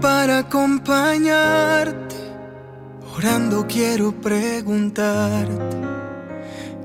para 0.00 0.38
acompañarte. 0.38 2.16
Orando 3.16 3.66
quiero 3.66 4.12
preguntarte. 4.12 5.76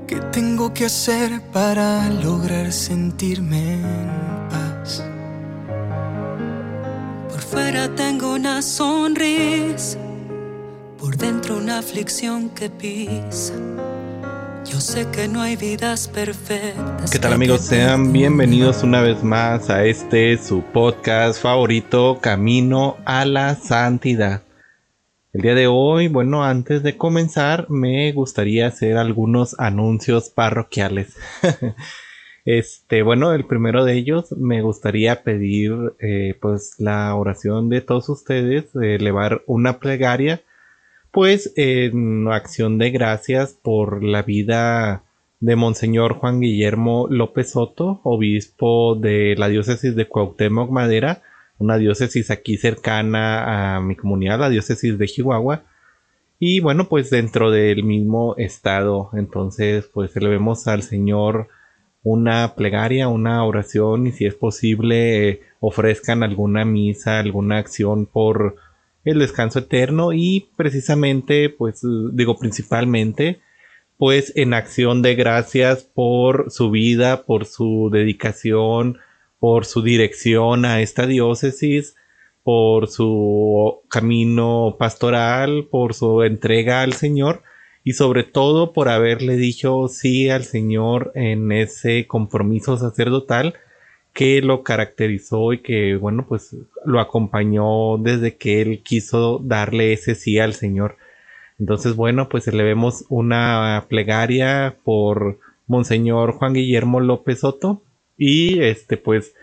¿Qué 0.06 0.16
tengo 0.32 0.72
que 0.74 0.86
hacer 0.86 1.40
para 1.52 2.08
lograr 2.08 2.72
sentirme 2.72 3.74
en 3.74 4.48
paz? 4.50 5.04
Por 7.28 7.40
fuera 7.40 7.94
tengo 7.94 8.34
una 8.34 8.60
sonrisa, 8.60 9.98
por 10.98 11.16
dentro 11.16 11.56
una 11.56 11.78
aflicción 11.78 12.48
que 12.50 12.70
pisa. 12.70 13.54
Yo 14.80 14.86
sé 14.86 15.06
que 15.12 15.28
no 15.28 15.42
hay 15.42 15.56
vidas 15.56 16.08
perfectas. 16.08 17.10
¿Qué 17.10 17.18
tal 17.18 17.34
amigos? 17.34 17.60
Sean 17.60 18.14
bienvenidos 18.14 18.82
una 18.82 19.02
vez 19.02 19.22
más 19.22 19.68
a 19.68 19.84
este 19.84 20.38
su 20.38 20.62
podcast 20.62 21.42
favorito, 21.42 22.18
Camino 22.22 22.96
a 23.04 23.26
la 23.26 23.56
Santidad. 23.56 24.42
El 25.34 25.42
día 25.42 25.54
de 25.54 25.66
hoy, 25.66 26.08
bueno, 26.08 26.44
antes 26.44 26.82
de 26.82 26.96
comenzar, 26.96 27.68
me 27.68 28.10
gustaría 28.12 28.68
hacer 28.68 28.96
algunos 28.96 29.54
anuncios 29.60 30.30
parroquiales. 30.30 31.14
este, 32.46 33.02
bueno, 33.02 33.34
el 33.34 33.44
primero 33.44 33.84
de 33.84 33.98
ellos 33.98 34.32
me 34.32 34.62
gustaría 34.62 35.22
pedir, 35.22 35.74
eh, 36.00 36.38
pues, 36.40 36.76
la 36.78 37.14
oración 37.16 37.68
de 37.68 37.82
todos 37.82 38.08
ustedes, 38.08 38.72
de 38.72 38.94
elevar 38.94 39.42
una 39.44 39.78
plegaria 39.78 40.40
pues 41.10 41.52
en 41.56 42.28
acción 42.28 42.78
de 42.78 42.90
gracias 42.90 43.52
por 43.52 44.02
la 44.02 44.22
vida 44.22 45.02
de 45.40 45.56
Monseñor 45.56 46.14
Juan 46.14 46.40
Guillermo 46.40 47.06
López 47.10 47.50
Soto, 47.50 48.00
obispo 48.04 48.94
de 48.94 49.34
la 49.36 49.48
diócesis 49.48 49.96
de 49.96 50.06
Cuauhtémoc 50.06 50.70
Madera, 50.70 51.22
una 51.58 51.78
diócesis 51.78 52.30
aquí 52.30 52.56
cercana 52.56 53.76
a 53.76 53.80
mi 53.80 53.96
comunidad, 53.96 54.38
la 54.38 54.50
diócesis 54.50 54.98
de 54.98 55.06
Chihuahua. 55.06 55.64
Y 56.38 56.60
bueno, 56.60 56.88
pues 56.88 57.10
dentro 57.10 57.50
del 57.50 57.84
mismo 57.84 58.34
estado, 58.38 59.10
entonces 59.14 59.90
pues 59.92 60.14
le 60.16 60.28
vemos 60.28 60.66
al 60.68 60.82
Señor 60.82 61.48
una 62.02 62.54
plegaria, 62.54 63.08
una 63.08 63.44
oración 63.44 64.06
y 64.06 64.12
si 64.12 64.26
es 64.26 64.34
posible 64.34 65.42
ofrezcan 65.60 66.22
alguna 66.22 66.64
misa, 66.64 67.18
alguna 67.18 67.58
acción 67.58 68.06
por 68.06 68.56
el 69.10 69.18
descanso 69.18 69.60
eterno 69.60 70.12
y 70.12 70.48
precisamente, 70.56 71.50
pues 71.50 71.82
digo 72.12 72.38
principalmente, 72.38 73.40
pues 73.98 74.32
en 74.36 74.54
acción 74.54 75.02
de 75.02 75.14
gracias 75.14 75.84
por 75.84 76.50
su 76.50 76.70
vida, 76.70 77.24
por 77.24 77.44
su 77.44 77.90
dedicación, 77.92 78.98
por 79.38 79.66
su 79.66 79.82
dirección 79.82 80.64
a 80.64 80.80
esta 80.80 81.06
diócesis, 81.06 81.96
por 82.42 82.88
su 82.88 83.82
camino 83.88 84.76
pastoral, 84.78 85.68
por 85.70 85.94
su 85.94 86.22
entrega 86.22 86.82
al 86.82 86.94
Señor 86.94 87.42
y 87.84 87.94
sobre 87.94 88.24
todo 88.24 88.72
por 88.72 88.88
haberle 88.88 89.36
dicho 89.36 89.88
sí 89.88 90.28
al 90.28 90.44
Señor 90.44 91.12
en 91.14 91.52
ese 91.52 92.06
compromiso 92.06 92.76
sacerdotal 92.76 93.54
que 94.12 94.42
lo 94.42 94.62
caracterizó 94.62 95.52
y 95.52 95.58
que, 95.58 95.96
bueno, 95.96 96.26
pues 96.28 96.56
lo 96.84 97.00
acompañó 97.00 97.98
desde 97.98 98.36
que 98.36 98.62
él 98.62 98.82
quiso 98.82 99.40
darle 99.42 99.92
ese 99.92 100.14
sí 100.14 100.38
al 100.38 100.54
Señor. 100.54 100.96
Entonces, 101.58 101.94
bueno, 101.94 102.28
pues 102.28 102.48
elevemos 102.48 103.04
una 103.08 103.86
plegaria 103.88 104.76
por 104.82 105.38
Monseñor 105.66 106.32
Juan 106.32 106.54
Guillermo 106.54 107.00
López 107.00 107.40
Soto 107.40 107.82
y 108.16 108.60
este, 108.60 108.96
pues, 108.96 109.34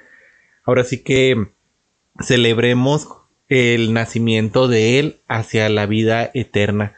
ahora 0.66 0.84
sí 0.84 1.04
que 1.04 1.48
celebremos 2.20 3.08
el 3.49 3.94
nacimiento 3.94 4.67
de 4.67 4.99
él 4.99 5.22
hacia 5.28 5.70
la 5.70 5.86
vida 5.86 6.30
eterna. 6.34 6.95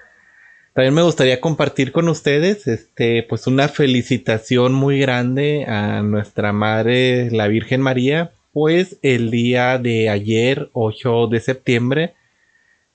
También 0.74 0.94
me 0.94 1.02
gustaría 1.02 1.42
compartir 1.42 1.92
con 1.92 2.10
ustedes, 2.10 2.68
este, 2.68 3.24
pues 3.24 3.48
una 3.48 3.68
felicitación 3.68 4.74
muy 4.74 5.00
grande 5.00 5.66
a 5.66 6.02
nuestra 6.04 6.54
madre, 6.54 7.32
la 7.32 7.48
Virgen 7.48 7.82
María, 7.82 8.32
pues 8.54 8.98
el 9.02 9.32
día 9.32 9.78
de 9.78 10.10
ayer, 10.10 10.70
8 10.74 11.28
de 11.28 11.40
septiembre, 11.40 12.14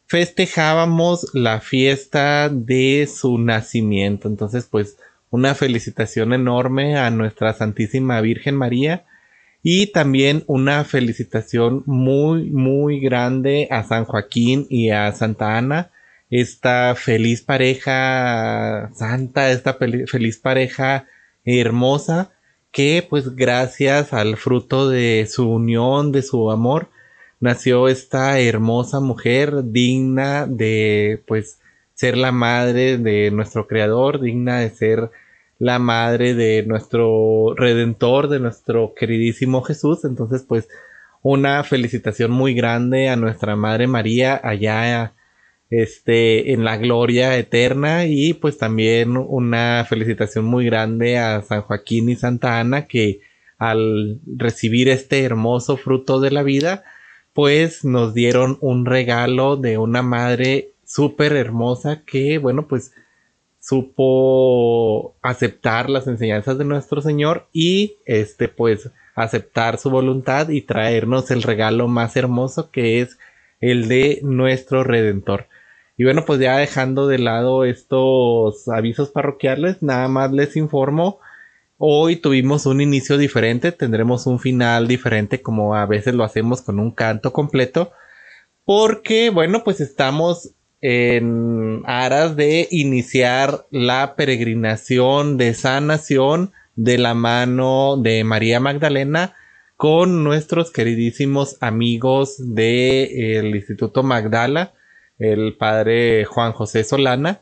festejábamos 0.07 1.35
la 1.35 1.61
fiesta 1.61 2.49
de 2.49 3.09
su 3.13 3.39
nacimiento. 3.39 4.29
Entonces, 4.29 4.67
pues 4.71 4.97
una 5.31 5.55
felicitación 5.55 6.33
enorme 6.33 6.97
a 6.97 7.11
nuestra 7.11 7.53
Santísima 7.55 8.21
Virgen 8.21 8.55
María 8.55 9.05
y 9.63 9.89
también 9.89 10.45
una 10.47 10.85
felicitación 10.85 11.83
muy, 11.87 12.51
muy 12.51 13.01
grande 13.01 13.67
a 13.71 13.83
San 13.83 14.05
Joaquín 14.05 14.67
y 14.71 14.91
a 14.91 15.11
Santa 15.13 15.57
Ana 15.59 15.91
esta 16.41 16.97
feliz 16.97 17.43
pareja 17.43 18.91
santa, 18.95 19.53
esta 19.53 19.75
feliz 19.75 20.39
pareja 20.39 21.07
hermosa 21.45 22.33
que 22.73 23.07
pues 23.09 23.37
gracias 23.37 24.13
al 24.13 24.37
fruto 24.37 24.89
de 24.89 25.29
su 25.31 25.49
unión, 25.49 26.11
de 26.11 26.23
su 26.23 26.51
amor, 26.51 26.89
nació 27.39 27.87
esta 27.87 28.41
hermosa 28.41 28.99
mujer 28.99 29.71
digna 29.71 30.47
de 30.49 31.23
pues 31.29 31.61
ser 31.95 32.17
la 32.17 32.33
madre 32.33 32.99
de 32.99 33.31
nuestro 33.31 33.69
creador, 33.69 34.21
digna 34.21 34.59
de 34.59 34.71
ser 34.71 35.11
la 35.61 35.79
madre 35.79 36.35
de 36.35 36.65
nuestro 36.67 37.55
redentor, 37.55 38.29
de 38.29 38.41
nuestro 38.41 38.93
queridísimo 38.97 39.63
Jesús. 39.63 40.05
Entonces 40.05 40.43
pues 40.43 40.67
una 41.23 41.63
felicitación 41.63 42.33
muy 42.33 42.55
grande 42.55 43.09
a 43.09 43.15
nuestra 43.15 43.55
Madre 43.55 43.87
María 43.87 44.41
allá 44.43 45.14
este, 45.71 46.53
en 46.53 46.65
la 46.65 46.77
gloria 46.77 47.37
eterna 47.37 48.07
y 48.07 48.35
pues 48.35 48.59
también 48.59 49.17
una 49.17 49.85
felicitación 49.89 50.45
muy 50.45 50.67
grande 50.67 51.19
a 51.19 51.43
San 51.43 51.63
Joaquín 51.63 52.09
y 52.09 52.17
Santa 52.17 52.61
Ana 52.61 52.87
que 52.87 53.21
al 53.59 54.21
recibir 54.27 54.89
este 54.89 55.23
hermoso 55.23 55.77
fruto 55.77 56.21
de 56.21 56.31
la 56.31 56.43
vida 56.43 56.85
pues 57.33 57.85
nos 57.85 58.15
dieron 58.15 58.59
un 58.61 58.87
regalo 58.87 59.57
de 59.57 59.79
una 59.79 60.03
madre 60.03 60.71
súper 60.85 61.33
hermosa 61.33 62.03
que 62.05 62.39
bueno 62.39 62.69
pues 62.69 62.93
supo 63.59 65.17
aceptar 65.23 65.89
las 65.89 66.07
enseñanzas 66.07 66.59
de 66.59 66.65
nuestro 66.65 67.01
Señor 67.01 67.49
y 67.53 67.97
este 68.05 68.49
pues 68.49 68.91
aceptar 69.15 69.79
su 69.79 69.91
voluntad 69.91 70.51
y 70.51 70.61
traernos 70.61 71.31
el 71.31 71.43
regalo 71.43 71.89
más 71.89 72.17
hermoso 72.17 72.71
que 72.71 73.01
es 73.01 73.19
el 73.61 73.89
de 73.89 74.21
nuestro 74.23 74.85
Redentor. 74.85 75.47
Y 75.97 76.05
bueno, 76.05 76.25
pues 76.25 76.41
ya 76.41 76.57
dejando 76.57 77.07
de 77.07 77.19
lado 77.19 77.65
estos 77.65 78.67
avisos 78.69 79.11
parroquiales, 79.11 79.81
nada 79.81 80.09
más 80.09 80.33
les 80.33 80.57
informo. 80.57 81.21
Hoy 81.79 82.17
tuvimos 82.17 82.67
un 82.67 82.81
inicio 82.81 83.17
diferente, 83.17 83.71
tendremos 83.71 84.27
un 84.27 84.41
final 84.41 84.89
diferente 84.89 85.41
como 85.41 85.77
a 85.77 85.87
veces 85.87 86.15
lo 86.15 86.25
hacemos 86.25 86.63
con 86.63 86.81
un 86.81 86.91
canto 86.91 87.33
completo. 87.33 87.93
Porque, 88.65 89.31
bueno, 89.31 89.63
pues 89.63 89.81
estamos 89.81 90.51
en 90.81 91.83
aras 91.87 92.35
de 92.35 92.67
iniciar 92.71 93.67
la 93.71 94.17
peregrinación 94.17 95.37
de 95.37 95.55
sanación 95.55 96.53
de 96.75 96.99
la 96.99 97.15
mano 97.15 97.97
de 97.97 98.25
María 98.25 98.59
Magdalena 98.59 99.35
con 99.77 100.25
nuestros 100.25 100.73
queridísimos 100.73 101.57
amigos 101.61 102.35
del 102.39 103.55
Instituto 103.55 104.03
Magdala 104.03 104.73
el 105.19 105.57
padre 105.57 106.25
Juan 106.25 106.53
José 106.53 106.85
Solana, 106.85 107.41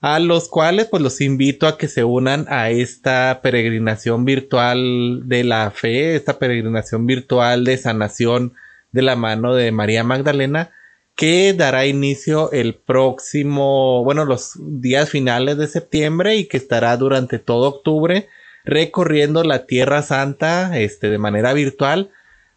a 0.00 0.18
los 0.18 0.48
cuales 0.48 0.86
pues 0.86 1.02
los 1.02 1.20
invito 1.20 1.66
a 1.66 1.78
que 1.78 1.88
se 1.88 2.04
unan 2.04 2.46
a 2.48 2.70
esta 2.70 3.40
peregrinación 3.42 4.24
virtual 4.24 5.22
de 5.24 5.44
la 5.44 5.70
fe, 5.70 6.14
esta 6.14 6.38
peregrinación 6.38 7.06
virtual 7.06 7.64
de 7.64 7.78
sanación 7.78 8.54
de 8.92 9.02
la 9.02 9.16
mano 9.16 9.54
de 9.54 9.72
María 9.72 10.04
Magdalena, 10.04 10.70
que 11.16 11.54
dará 11.54 11.86
inicio 11.86 12.52
el 12.52 12.74
próximo, 12.74 14.04
bueno, 14.04 14.24
los 14.24 14.52
días 14.58 15.08
finales 15.10 15.56
de 15.56 15.66
septiembre 15.66 16.36
y 16.36 16.46
que 16.46 16.58
estará 16.58 16.96
durante 16.96 17.38
todo 17.38 17.68
octubre 17.68 18.28
recorriendo 18.66 19.44
la 19.44 19.64
Tierra 19.64 20.02
Santa, 20.02 20.78
este, 20.78 21.08
de 21.08 21.18
manera 21.18 21.54
virtual, 21.54 22.10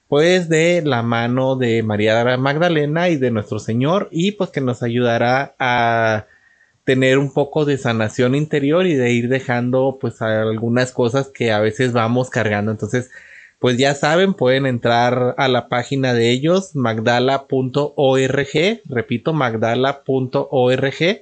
pues 0.10 0.50
de 0.50 0.82
la 0.84 1.04
mano 1.04 1.56
de 1.56 1.84
María 1.84 2.36
Magdalena 2.38 3.10
y 3.10 3.18
de 3.18 3.30
nuestro 3.30 3.60
Señor 3.60 4.10
y 4.12 4.32
pues 4.32 4.50
que 4.50 4.60
nos 4.60 4.82
ayudará 4.82 5.56
a 5.60 6.26
tener 6.84 7.20
un 7.20 7.32
poco 7.32 7.64
de 7.64 7.78
sanación 7.78 8.34
interior 8.34 8.88
y 8.88 8.96
de 8.96 9.12
ir 9.12 9.30
dejando 9.30 10.00
pues 10.02 10.24
algunas 10.24 10.92
cosas 10.92 11.30
que 11.30 11.52
a 11.52 11.60
veces 11.60 11.94
vamos 11.94 12.32
cargando. 12.32 12.72
Entonces, 12.72 13.12
pues 13.60 13.78
ya 13.78 13.94
saben, 13.94 14.34
pueden 14.34 14.66
entrar 14.66 15.36
a 15.38 15.48
la 15.48 15.70
página 15.70 16.16
de 16.16 16.32
ellos, 16.32 16.76
magdala.org, 16.76 18.82
repito, 18.86 19.34
magdala.org, 19.34 21.22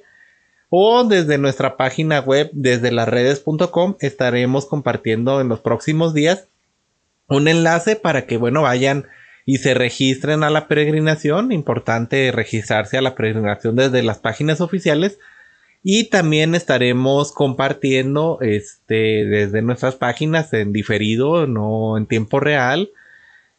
o 0.70 1.04
desde 1.04 1.36
nuestra 1.36 1.76
página 1.76 2.20
web, 2.20 2.48
desde 2.54 2.90
las 2.90 3.08
redes.com, 3.08 3.96
estaremos 4.00 4.64
compartiendo 4.64 5.42
en 5.42 5.48
los 5.48 5.60
próximos 5.60 6.14
días 6.14 6.48
un 7.28 7.48
enlace 7.48 7.96
para 7.96 8.26
que, 8.26 8.36
bueno, 8.36 8.62
vayan 8.62 9.06
y 9.44 9.58
se 9.58 9.74
registren 9.74 10.42
a 10.42 10.50
la 10.50 10.68
peregrinación. 10.68 11.52
Importante 11.52 12.32
registrarse 12.32 12.98
a 12.98 13.02
la 13.02 13.14
peregrinación 13.14 13.76
desde 13.76 14.02
las 14.02 14.18
páginas 14.18 14.60
oficiales. 14.60 15.18
Y 15.82 16.10
también 16.10 16.54
estaremos 16.54 17.32
compartiendo 17.32 18.38
este, 18.40 19.24
desde 19.24 19.62
nuestras 19.62 19.94
páginas 19.94 20.52
en 20.52 20.72
diferido, 20.72 21.46
no 21.46 21.96
en 21.96 22.06
tiempo 22.06 22.40
real. 22.40 22.90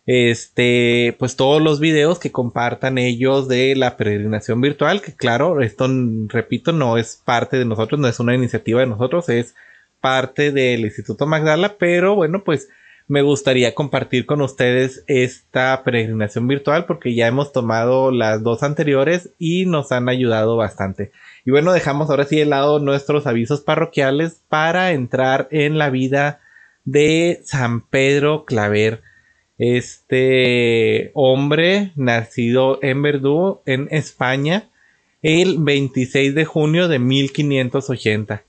Este, 0.06 1.15
pues 1.19 1.36
todos 1.36 1.62
los 1.62 1.80
videos 1.80 2.18
que 2.19 2.31
compartan 2.31 2.98
ellos 2.98 3.48
de 3.48 3.75
la 3.75 3.95
peregrinación 3.95 4.60
virtual, 4.60 5.01
que 5.01 5.13
claro, 5.13 5.62
esto 5.62 5.88
repito, 6.27 6.72
no 6.72 6.98
es 6.98 7.22
parte 7.24 7.57
de 7.57 7.65
nosotros, 7.65 8.00
no 8.00 8.07
es 8.07 8.19
una 8.19 8.33
iniciativa 8.33 8.80
de 8.80 8.88
nosotros, 8.88 9.30
es 9.30 9.54
parte 10.01 10.51
del 10.51 10.81
Instituto 10.81 11.27
Magdala, 11.27 11.75
pero 11.77 12.15
bueno, 12.15 12.44
pues 12.44 12.69
me 13.09 13.23
gustaría 13.23 13.73
compartir 13.73 14.27
con 14.27 14.39
ustedes 14.39 15.03
esta 15.07 15.83
peregrinación 15.83 16.47
virtual 16.47 16.85
porque 16.85 17.15
ya 17.15 17.25
hemos 17.25 17.51
tomado 17.51 18.11
las 18.11 18.44
dos 18.44 18.61
anteriores 18.61 19.31
y 19.39 19.65
nos 19.65 19.91
han 19.91 20.09
ayudado 20.09 20.56
bastante. 20.56 21.11
Y 21.44 21.50
bueno, 21.50 21.73
dejamos 21.73 22.11
ahora 22.11 22.25
sí 22.25 22.38
de 22.38 22.45
lado 22.45 22.77
nuestros 22.77 23.25
avisos 23.25 23.61
parroquiales 23.61 24.44
para 24.47 24.91
entrar 24.91 25.47
en 25.50 25.79
la 25.79 25.89
vida 25.89 26.39
de 26.85 27.41
San 27.45 27.81
Pedro 27.81 28.45
Claver. 28.45 29.01
Este 29.57 31.09
hombre 31.15 31.91
nacido 31.95 32.77
en 32.83 33.01
Verdú, 33.01 33.62
en 33.65 33.88
España, 33.89 34.69
el 35.23 35.57
26 35.57 36.35
de 36.35 36.45
junio 36.45 36.88
de 36.88 37.00
1580. 37.00 38.44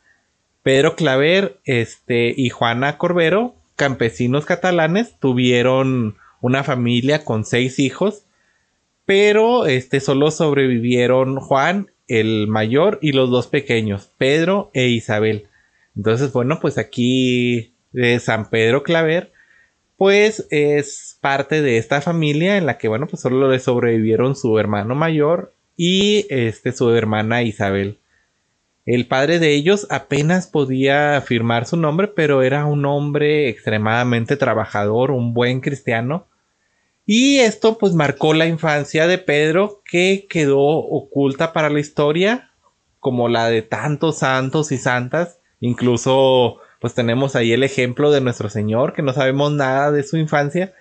Pedro 0.63 0.97
Claver 0.97 1.59
este, 1.65 2.35
y 2.37 2.51
Juana 2.51 2.99
Corbero 2.99 3.55
campesinos 3.81 4.45
catalanes 4.45 5.19
tuvieron 5.19 6.19
una 6.43 6.63
familia 6.65 7.25
con 7.25 7.47
seis 7.47 7.79
hijos, 7.79 8.27
pero 9.07 9.65
este 9.65 10.01
solo 10.01 10.31
sobrevivieron 10.31 11.37
Juan, 11.41 11.91
el 12.07 12.47
mayor, 12.47 12.99
y 13.01 13.13
los 13.13 13.31
dos 13.31 13.47
pequeños, 13.47 14.11
Pedro 14.19 14.71
e 14.75 14.89
Isabel. 14.89 15.47
Entonces, 15.97 16.31
bueno, 16.31 16.61
pues 16.61 16.77
aquí 16.77 17.73
de 17.93 18.21
San 18.21 18.51
Pedro 18.51 18.83
Claver, 18.83 19.33
pues 19.97 20.47
es 20.51 21.17
parte 21.23 21.63
de 21.63 21.79
esta 21.79 22.03
familia 22.03 22.59
en 22.59 22.67
la 22.67 22.77
que, 22.77 22.89
bueno, 22.89 23.07
pues 23.07 23.23
solo 23.23 23.51
le 23.51 23.61
sobrevivieron 23.61 24.37
su 24.37 24.59
hermano 24.59 24.95
mayor 24.95 25.55
y 25.75 26.27
este 26.29 26.73
su 26.73 26.95
hermana 26.95 27.43
Isabel. 27.43 27.99
El 28.93 29.07
padre 29.07 29.39
de 29.39 29.55
ellos 29.55 29.87
apenas 29.89 30.49
podía 30.49 31.17
afirmar 31.17 31.65
su 31.65 31.77
nombre, 31.77 32.09
pero 32.09 32.43
era 32.43 32.67
un 32.67 32.85
hombre 32.87 33.49
extremadamente 33.49 34.37
trabajador, 34.37 35.13
un 35.13 35.33
buen 35.33 35.61
cristiano. 35.61 36.27
Y 37.07 37.39
esto 37.39 37.79
pues 37.79 37.95
marcó 37.95 38.35
la 38.35 38.47
infancia 38.47 39.07
de 39.07 39.19
Pedro 39.19 39.81
que 39.85 40.27
quedó 40.29 40.59
oculta 40.59 41.53
para 41.53 41.71
la 41.71 41.79
historia, 41.79 42.51
como 42.99 43.29
la 43.29 43.49
de 43.49 43.63
tantos 43.63 44.19
santos 44.19 44.73
y 44.73 44.77
santas. 44.77 45.39
Incluso 45.61 46.57
pues 46.81 46.93
tenemos 46.93 47.37
ahí 47.37 47.53
el 47.53 47.63
ejemplo 47.63 48.11
de 48.11 48.21
nuestro 48.21 48.51
Señor, 48.51 48.93
que 48.93 49.03
no 49.03 49.13
sabemos 49.13 49.53
nada 49.53 49.93
de 49.93 50.03
su 50.03 50.17
infancia, 50.17 50.75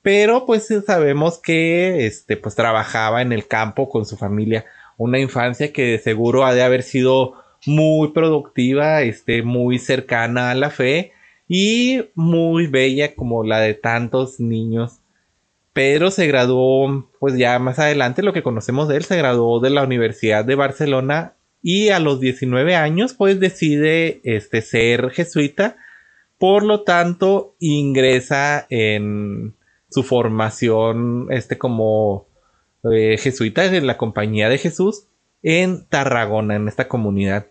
pero 0.00 0.46
pues 0.46 0.68
sabemos 0.86 1.38
que 1.38 2.06
este 2.06 2.38
pues 2.38 2.54
trabajaba 2.54 3.20
en 3.20 3.30
el 3.30 3.46
campo 3.46 3.90
con 3.90 4.06
su 4.06 4.16
familia, 4.16 4.64
una 4.96 5.18
infancia 5.18 5.70
que 5.70 5.82
de 5.82 5.98
seguro 5.98 6.46
ha 6.46 6.54
de 6.54 6.62
haber 6.62 6.82
sido 6.82 7.41
muy 7.66 8.12
productiva, 8.12 9.02
este, 9.02 9.42
muy 9.42 9.78
cercana 9.78 10.50
a 10.50 10.54
la 10.54 10.70
fe 10.70 11.12
y 11.48 12.04
muy 12.14 12.66
bella 12.66 13.14
como 13.14 13.44
la 13.44 13.60
de 13.60 13.74
tantos 13.74 14.40
niños. 14.40 15.00
Pedro 15.72 16.10
se 16.10 16.26
graduó, 16.26 17.10
pues 17.18 17.36
ya 17.38 17.58
más 17.58 17.78
adelante 17.78 18.22
lo 18.22 18.32
que 18.32 18.42
conocemos 18.42 18.88
de 18.88 18.96
él, 18.96 19.04
se 19.04 19.16
graduó 19.16 19.60
de 19.60 19.70
la 19.70 19.84
Universidad 19.84 20.44
de 20.44 20.54
Barcelona 20.54 21.34
y 21.62 21.90
a 21.90 21.98
los 21.98 22.20
19 22.20 22.74
años 22.74 23.14
pues 23.14 23.40
decide 23.40 24.20
este, 24.24 24.60
ser 24.60 25.10
jesuita. 25.10 25.76
Por 26.38 26.64
lo 26.64 26.82
tanto, 26.82 27.54
ingresa 27.60 28.66
en 28.68 29.54
su 29.88 30.02
formación 30.02 31.28
este, 31.30 31.56
como 31.56 32.26
eh, 32.92 33.16
jesuita 33.16 33.64
en 33.64 33.86
la 33.86 33.96
Compañía 33.96 34.48
de 34.48 34.58
Jesús 34.58 35.06
en 35.42 35.86
Tarragona, 35.86 36.56
en 36.56 36.68
esta 36.68 36.88
comunidad. 36.88 37.46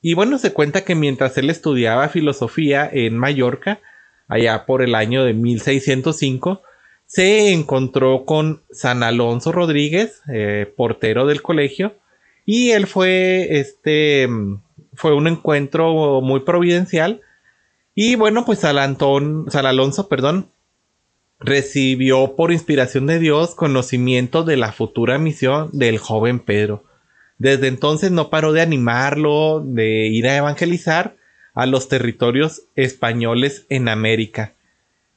Y 0.00 0.14
bueno, 0.14 0.38
se 0.38 0.52
cuenta 0.52 0.84
que 0.84 0.94
mientras 0.94 1.38
él 1.38 1.48
estudiaba 1.50 2.08
filosofía 2.08 2.88
en 2.92 3.16
Mallorca, 3.16 3.80
allá 4.28 4.66
por 4.66 4.82
el 4.82 4.94
año 4.94 5.24
de 5.24 5.32
1605, 5.32 6.62
se 7.06 7.52
encontró 7.52 8.24
con 8.24 8.62
San 8.70 9.02
Alonso 9.02 9.52
Rodríguez, 9.52 10.22
eh, 10.32 10.72
portero 10.76 11.26
del 11.26 11.42
colegio, 11.42 11.94
y 12.44 12.70
él 12.70 12.86
fue, 12.86 13.58
este, 13.58 14.28
fue 14.94 15.14
un 15.14 15.28
encuentro 15.28 16.20
muy 16.20 16.40
providencial. 16.40 17.20
Y 17.94 18.16
bueno, 18.16 18.44
pues 18.44 18.60
San, 18.60 18.96
San 19.48 19.66
Alonso, 19.66 20.08
perdón, 20.08 20.48
recibió 21.38 22.34
por 22.36 22.52
inspiración 22.52 23.06
de 23.06 23.18
Dios 23.18 23.54
conocimiento 23.54 24.42
de 24.44 24.56
la 24.56 24.72
futura 24.72 25.18
misión 25.18 25.70
del 25.72 25.98
joven 25.98 26.40
Pedro. 26.40 26.84
Desde 27.38 27.68
entonces 27.68 28.10
no 28.10 28.30
paró 28.30 28.52
de 28.52 28.60
animarlo, 28.60 29.62
de 29.64 30.06
ir 30.06 30.28
a 30.28 30.36
evangelizar 30.36 31.16
a 31.54 31.66
los 31.66 31.88
territorios 31.88 32.62
españoles 32.76 33.66
en 33.68 33.88
América. 33.88 34.54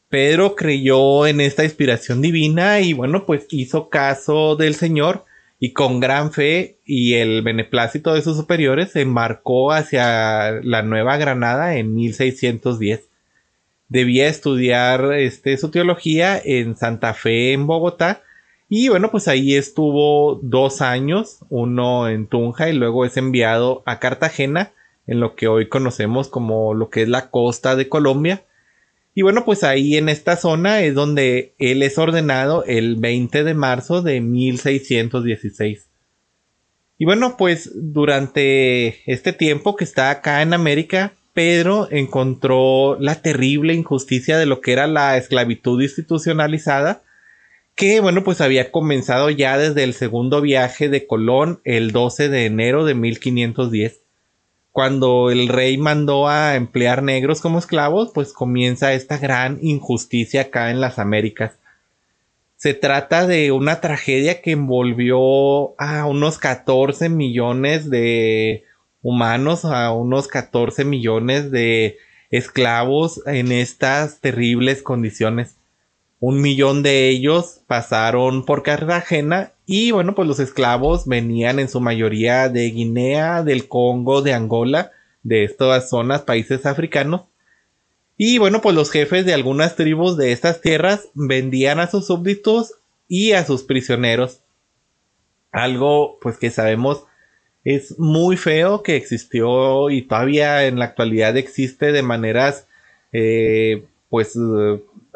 Pedro 0.09 0.55
creyó 0.55 1.27
en 1.27 1.41
esta 1.41 1.63
inspiración 1.63 2.21
divina 2.21 2.79
y 2.79 2.93
bueno, 2.93 3.25
pues 3.25 3.47
hizo 3.49 3.89
caso 3.89 4.55
del 4.55 4.75
Señor 4.75 5.25
y 5.59 5.73
con 5.73 5.99
gran 5.99 6.31
fe 6.31 6.77
y 6.85 7.15
el 7.15 7.41
beneplácito 7.41 8.13
de 8.13 8.21
sus 8.21 8.37
superiores 8.37 8.91
se 8.91 9.01
embarcó 9.01 9.71
hacia 9.71 10.51
la 10.63 10.83
Nueva 10.83 11.17
Granada 11.17 11.77
en 11.77 11.95
1610. 11.95 13.09
Debía 13.87 14.27
estudiar 14.27 15.13
este, 15.13 15.57
su 15.57 15.69
teología 15.71 16.41
en 16.43 16.75
Santa 16.75 17.13
Fe, 17.13 17.53
en 17.53 17.67
Bogotá, 17.67 18.23
y 18.67 18.89
bueno, 18.89 19.11
pues 19.11 19.27
ahí 19.27 19.55
estuvo 19.55 20.39
dos 20.41 20.81
años, 20.81 21.39
uno 21.49 22.09
en 22.09 22.27
Tunja 22.27 22.69
y 22.69 22.73
luego 22.73 23.05
es 23.05 23.15
enviado 23.17 23.83
a 23.85 23.99
Cartagena, 23.99 24.71
en 25.07 25.19
lo 25.19 25.35
que 25.35 25.47
hoy 25.47 25.69
conocemos 25.69 26.29
como 26.29 26.73
lo 26.73 26.89
que 26.89 27.03
es 27.03 27.09
la 27.09 27.29
costa 27.29 27.75
de 27.75 27.89
Colombia. 27.89 28.43
Y 29.13 29.21
bueno, 29.21 29.45
pues 29.45 29.63
ahí 29.63 29.97
en 29.97 30.09
esta 30.09 30.35
zona 30.35 30.81
es 30.81 30.95
donde 30.95 31.53
él 31.59 31.83
es 31.83 31.97
ordenado 31.97 32.63
el 32.65 32.95
20 32.95 33.43
de 33.43 33.53
marzo 33.53 34.01
de 34.01 34.19
1616. 34.19 35.87
Y 36.97 37.05
bueno, 37.05 37.37
pues 37.37 37.71
durante 37.75 39.11
este 39.11 39.31
tiempo 39.31 39.75
que 39.75 39.83
está 39.83 40.09
acá 40.09 40.41
en 40.41 40.53
América, 40.53 41.13
Pedro 41.33 41.87
encontró 41.91 42.97
la 42.99 43.21
terrible 43.21 43.73
injusticia 43.73 44.37
de 44.37 44.45
lo 44.45 44.59
que 44.59 44.71
era 44.71 44.87
la 44.87 45.17
esclavitud 45.17 45.81
institucionalizada 45.81 47.03
que 47.75 47.99
bueno, 47.99 48.23
pues 48.23 48.39
había 48.39 48.71
comenzado 48.71 49.29
ya 49.29 49.57
desde 49.57 49.83
el 49.83 49.93
segundo 49.93 50.41
viaje 50.41 50.87
de 50.87 51.05
Colón 51.05 51.59
el 51.65 51.91
12 51.91 52.29
de 52.29 52.45
enero 52.45 52.85
de 52.85 52.95
1510. 52.95 54.01
Cuando 54.71 55.29
el 55.29 55.49
rey 55.49 55.77
mandó 55.77 56.27
a 56.27 56.55
emplear 56.55 57.03
negros 57.03 57.41
como 57.41 57.59
esclavos, 57.59 58.11
pues 58.13 58.33
comienza 58.33 58.93
esta 58.93 59.17
gran 59.17 59.59
injusticia 59.61 60.41
acá 60.41 60.71
en 60.71 60.81
las 60.81 60.99
Américas. 60.99 61.53
Se 62.57 62.73
trata 62.73 63.27
de 63.27 63.51
una 63.51 63.81
tragedia 63.81 64.41
que 64.41 64.51
envolvió 64.51 65.79
a 65.79 66.05
unos 66.05 66.37
14 66.37 67.09
millones 67.09 67.89
de 67.89 68.63
humanos, 69.01 69.65
a 69.65 69.91
unos 69.91 70.27
14 70.29 70.85
millones 70.85 71.51
de 71.51 71.97
esclavos 72.31 73.21
en 73.27 73.51
estas 73.51 74.19
terribles 74.21 74.81
condiciones 74.81 75.57
un 76.19 76.41
millón 76.41 76.81
de 76.83 77.09
ellos 77.09 77.61
pasaron 77.67 78.45
por 78.45 78.63
Cartagena 78.63 79.53
y 79.65 79.91
bueno, 79.91 80.15
pues 80.15 80.27
los 80.27 80.39
esclavos 80.39 81.07
venían 81.07 81.59
en 81.59 81.69
su 81.69 81.81
mayoría 81.81 82.49
de 82.49 82.69
Guinea, 82.69 83.43
del 83.43 83.67
Congo, 83.67 84.21
de 84.21 84.33
Angola, 84.33 84.91
de 85.23 85.43
estas 85.43 85.89
zonas, 85.89 86.21
países 86.21 86.65
africanos. 86.65 87.23
Y 88.17 88.37
bueno, 88.37 88.61
pues 88.61 88.75
los 88.75 88.91
jefes 88.91 89.25
de 89.25 89.33
algunas 89.33 89.75
tribus 89.75 90.17
de 90.17 90.31
estas 90.31 90.61
tierras 90.61 91.09
vendían 91.15 91.79
a 91.79 91.87
sus 91.87 92.07
súbditos 92.07 92.75
y 93.07 93.33
a 93.33 93.43
sus 93.43 93.63
prisioneros. 93.63 94.41
Algo 95.51 96.19
pues 96.21 96.37
que 96.37 96.51
sabemos 96.51 97.03
es 97.63 97.97
muy 97.99 98.37
feo 98.37 98.83
que 98.83 98.95
existió 98.95 99.89
y 99.89 100.03
todavía 100.03 100.67
en 100.67 100.77
la 100.77 100.85
actualidad 100.85 101.35
existe 101.35 101.91
de 101.91 102.03
maneras 102.03 102.67
eh, 103.11 103.85
pues 104.09 104.37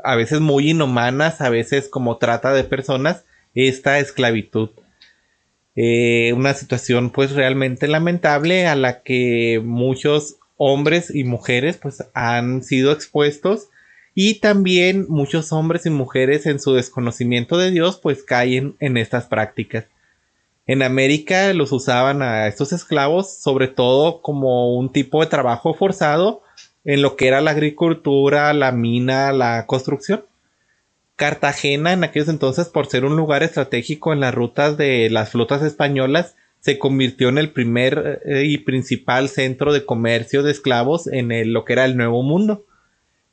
a 0.04 0.16
veces 0.16 0.40
muy 0.40 0.72
inhumanas, 0.72 1.42
a 1.42 1.50
veces 1.50 1.88
como 1.88 2.18
trata 2.18 2.54
de 2.54 2.64
personas, 2.64 3.26
esta 3.54 4.00
esclavitud. 4.00 4.70
Eh, 5.76 6.34
una 6.36 6.54
situación 6.54 7.10
pues 7.10 7.32
realmente 7.32 7.88
lamentable 7.88 8.68
a 8.68 8.76
la 8.76 9.02
que 9.02 9.62
muchos 9.64 10.38
hombres 10.58 11.14
y 11.14 11.24
mujeres 11.24 11.78
pues 11.78 12.04
han 12.14 12.64
sido 12.64 12.92
expuestos 12.92 13.70
y 14.14 14.42
también 14.42 15.06
muchos 15.08 15.54
hombres 15.54 15.86
y 15.86 15.90
mujeres 15.90 16.46
en 16.46 16.60
su 16.60 16.74
desconocimiento 16.74 17.58
de 17.58 17.72
Dios 17.72 17.98
pues 18.02 18.24
caen 18.24 18.76
en 18.80 18.98
estas 18.98 19.28
prácticas. 19.28 19.86
En 20.68 20.84
América 20.84 21.54
los 21.54 21.72
usaban 21.72 22.22
a 22.22 22.48
estos 22.48 22.74
esclavos 22.74 23.40
sobre 23.40 23.70
todo 23.70 24.22
como 24.22 24.78
un 24.78 24.92
tipo 24.92 25.22
de 25.22 25.28
trabajo 25.28 25.74
forzado 25.74 26.42
en 26.90 27.04
lo 27.04 27.16
que 27.16 27.28
era 27.28 27.40
la 27.40 27.52
agricultura, 27.52 28.52
la 28.52 28.72
mina, 28.72 29.32
la 29.32 29.68
construcción. 29.68 30.24
Cartagena 31.16 31.94
en 31.94 32.04
aquellos 32.04 32.30
entonces 32.30 32.68
por 32.68 32.88
ser 32.88 33.06
un 33.06 33.16
lugar 33.16 33.44
estratégico 33.44 34.12
en 34.12 34.22
las 34.22 34.34
rutas 34.34 34.76
de 34.76 35.08
las 35.12 35.30
flotas 35.30 35.62
españolas 35.62 36.36
se 36.62 36.80
convirtió 36.80 37.30
en 37.30 37.38
el 37.38 37.52
primer 37.52 38.22
eh, 38.26 38.46
y 38.46 38.58
principal 38.58 39.30
centro 39.30 39.72
de 39.72 39.86
comercio 39.86 40.42
de 40.42 40.50
esclavos 40.50 41.06
en 41.06 41.54
lo 41.54 41.64
que 41.64 41.74
era 41.74 41.86
el 41.86 41.96
Nuevo 41.96 42.24
Mundo. 42.24 42.66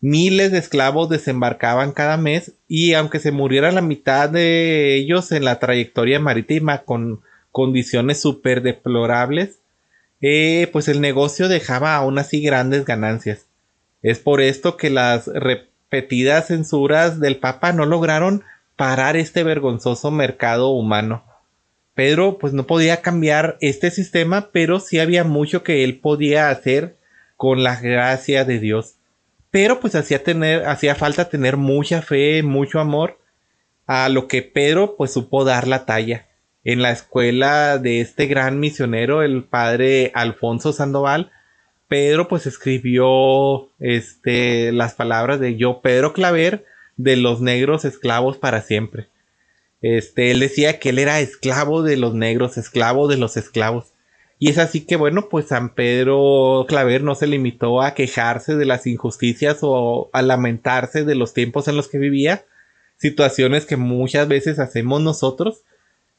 Miles 0.03 0.53
de 0.53 0.59
esclavos 0.59 1.09
desembarcaban 1.09 1.93
cada 1.93 2.19
mes 2.19 2.53
y 2.69 2.93
aunque 2.93 3.21
se 3.21 3.33
muriera 3.33 3.73
la 3.73 3.81
mitad 3.81 4.29
de 4.29 4.97
ellos 4.97 5.33
en 5.33 5.47
la 5.47 5.59
trayectoria 5.59 6.21
marítima 6.21 6.83
con 6.83 7.23
condiciones 7.53 8.21
súper 8.21 8.61
deplorables, 8.61 9.61
eh, 10.21 10.69
pues 10.73 10.89
el 10.89 11.01
negocio 11.01 11.49
dejaba 11.49 11.95
aún 11.95 12.19
así 12.19 12.43
grandes 12.43 12.85
ganancias. 12.85 13.46
Es 14.03 14.19
por 14.19 14.41
esto 14.41 14.77
que 14.77 14.91
las 14.91 15.27
repetidas 15.27 16.49
censuras 16.49 17.21
del 17.21 17.39
Papa 17.39 17.73
no 17.73 17.87
lograron 17.87 18.45
parar 18.77 19.17
este 19.17 19.43
vergonzoso 19.43 20.11
mercado 20.11 20.69
humano. 20.71 21.25
Pedro 21.95 22.37
pues 22.39 22.53
no 22.53 22.67
podía 22.67 23.01
cambiar 23.01 23.57
este 23.61 23.91
sistema, 23.91 24.51
pero 24.53 24.81
sí 24.81 24.99
había 24.99 25.25
mucho 25.25 25.63
que 25.63 25.83
él 25.83 25.99
podía 25.99 26.51
hacer 26.51 26.99
con 27.37 27.63
la 27.63 27.81
gracia 27.81 28.45
de 28.45 28.61
Dios. 28.61 28.97
Pero 29.51 29.81
pues 29.81 29.95
hacía 29.95 30.23
tener, 30.23 30.67
hacía 30.67 30.95
falta 30.95 31.31
tener 31.31 31.57
mucha 31.57 32.03
fe, 32.03 32.43
mucho 32.43 32.81
amor, 32.81 33.19
a 33.87 34.11
lo 34.11 34.29
que 34.29 34.43
Pedro 34.43 34.97
pues 34.97 35.13
supo 35.13 35.45
dar 35.45 35.67
la 35.67 35.87
talla. 35.87 36.27
En 36.65 36.83
la 36.83 36.91
escuela 36.91 37.79
de 37.79 38.01
este 38.01 38.27
gran 38.27 38.61
misionero, 38.61 39.23
el 39.23 39.45
padre 39.45 40.11
Alfonso 40.15 40.73
Sandoval, 40.73 41.31
Pedro 41.89 42.29
pues 42.29 42.47
escribió 42.47 43.71
este, 43.79 44.73
las 44.73 44.95
palabras 44.95 45.41
de 45.41 45.57
yo, 45.57 45.81
Pedro 45.81 46.13
Claver, 46.13 46.65
de 46.97 47.17
los 47.17 47.41
negros 47.41 47.85
esclavos 47.85 48.39
para 48.39 48.63
siempre. 48.63 49.09
Este, 49.83 50.31
él 50.31 50.41
decía 50.41 50.79
que 50.79 50.89
él 50.89 50.99
era 50.99 51.21
esclavo 51.21 51.83
de 51.83 51.97
los 51.97 52.15
negros, 52.15 52.57
esclavo 52.57 53.09
de 53.09 53.19
los 53.19 53.37
esclavos. 53.37 53.93
Y 54.39 54.51
es 54.51 54.59
así 54.59 54.83
que, 54.83 54.97
bueno, 54.97 55.29
pues 55.29 55.47
San 55.49 55.71
Pedro 55.75 56.67
Claver 56.69 57.03
no 57.03 57.15
se 57.15 57.27
limitó 57.27 57.81
a 57.81 57.95
quejarse 57.95 58.57
de 58.57 58.67
las 58.67 58.87
injusticias 58.87 59.59
o 59.63 60.11
a 60.13 60.23
lamentarse 60.23 61.05
de 61.05 61.15
los 61.15 61.33
tiempos 61.33 61.69
en 61.69 61.77
los 61.77 61.89
que 61.89 61.99
vivía, 61.99 62.45
situaciones 62.99 63.65
que 63.65 63.77
muchas 63.77 64.29
veces 64.29 64.59
hacemos 64.59 65.01
nosotros. 65.01 65.63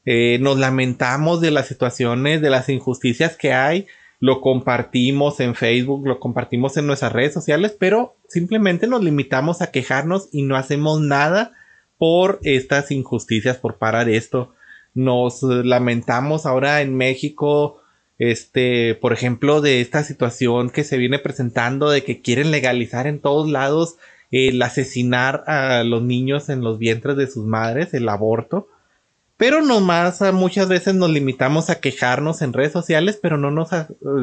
Eh, 0.06 0.40
nos 0.40 0.58
lamentamos 0.58 1.42
de 1.42 1.52
las 1.52 1.68
situaciones, 1.68 2.42
de 2.42 2.50
las 2.50 2.70
injusticias 2.70 3.36
que 3.36 3.54
hay, 3.54 3.88
lo 4.20 4.42
compartimos 4.42 5.40
en 5.40 5.56
Facebook, 5.56 6.08
lo 6.08 6.20
compartimos 6.20 6.76
en 6.78 6.88
nuestras 6.88 7.14
redes 7.14 7.34
sociales, 7.34 7.76
pero 7.78 8.16
simplemente 8.28 8.88
nos 8.88 9.04
limitamos 9.04 9.62
a 9.62 9.72
quejarnos 9.72 10.30
y 10.32 10.42
no 10.42 10.56
hacemos 10.56 11.02
nada 11.02 11.52
por 11.98 12.40
estas 12.44 12.92
injusticias, 12.92 13.58
por 13.58 13.78
parar 13.78 14.10
esto. 14.10 14.54
Nos 14.94 15.44
lamentamos 15.44 16.46
ahora 16.46 16.82
en 16.82 16.96
México, 16.96 17.80
este, 18.18 18.96
por 18.96 19.14
ejemplo, 19.14 19.62
de 19.62 19.82
esta 19.82 20.04
situación 20.04 20.72
que 20.72 20.84
se 20.84 20.98
viene 20.98 21.20
presentando 21.20 21.90
de 21.90 22.04
que 22.04 22.22
quieren 22.22 22.50
legalizar 22.50 23.06
en 23.06 23.20
todos 23.20 23.48
lados 23.48 23.98
el 24.32 24.62
asesinar 24.62 25.44
a 25.48 25.84
los 25.84 26.02
niños 26.02 26.50
en 26.50 26.62
los 26.62 26.80
vientres 26.80 27.16
de 27.18 27.28
sus 27.28 27.46
madres, 27.46 27.94
el 27.94 28.10
aborto. 28.10 28.68
Pero 29.38 29.62
nomás 29.62 30.20
muchas 30.34 30.68
veces 30.68 30.96
nos 30.96 31.12
limitamos 31.12 31.70
a 31.70 31.80
quejarnos 31.80 32.42
en 32.42 32.54
redes 32.54 32.72
sociales, 32.74 33.20
pero 33.22 33.38
no 33.38 33.52
nos 33.52 33.70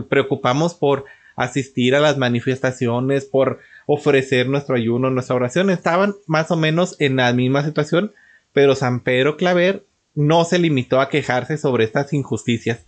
preocupamos 0.09 0.75
por 0.75 1.05
asistir 1.37 1.95
a 1.95 2.01
las 2.01 2.19
manifestaciones, 2.19 3.25
por 3.25 3.61
ofrecer 3.87 4.49
nuestro 4.49 4.75
ayuno, 4.75 5.11
nuestra 5.11 5.37
oración. 5.37 5.71
Estaban 5.71 6.15
más 6.27 6.51
o 6.51 6.57
menos 6.57 6.97
en 6.99 7.17
la 7.17 7.33
misma 7.33 7.65
situación, 7.65 8.13
pero 8.53 8.75
San 8.75 9.01
Pedro 9.01 9.37
Claver 9.37 9.87
no 10.15 10.45
se 10.45 10.59
limitó 10.59 11.01
a 11.01 11.09
quejarse 11.09 11.59
sobre 11.59 11.85
estas 11.85 12.13
injusticias. 12.13 12.87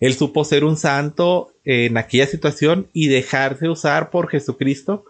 Él 0.00 0.12
supo 0.14 0.44
ser 0.44 0.64
un 0.64 0.76
santo 0.76 1.54
en 1.64 1.96
aquella 1.96 2.26
situación 2.26 2.88
y 2.92 3.08
dejarse 3.08 3.68
usar 3.68 4.10
por 4.10 4.28
Jesucristo 4.28 5.06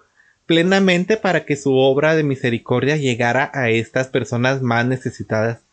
plenamente 0.47 1.17
para 1.17 1.45
que 1.45 1.57
su 1.57 1.75
obra 1.75 2.15
de 2.15 2.23
misericordia 2.23 2.97
llegara 2.97 3.51
a 3.55 3.71
estas 3.71 4.09
personas 4.09 4.63
más 4.63 4.87
necesitadas. 4.87 5.64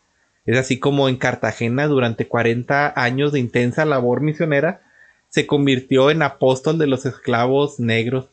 Es 0.44 0.58
así 0.58 0.78
como 0.78 1.08
en 1.08 1.16
Cartagena 1.16 1.86
durante 1.86 2.26
40 2.26 2.92
años 2.96 3.32
de 3.32 3.40
intensa 3.40 3.84
labor 3.84 4.20
misionera 4.20 4.82
se 5.28 5.46
convirtió 5.46 6.10
en 6.10 6.22
apóstol 6.22 6.78
de 6.78 6.86
los 6.86 7.06
esclavos 7.06 7.80
negros, 7.80 8.28